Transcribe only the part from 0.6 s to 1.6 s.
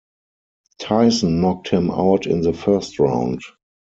Tyson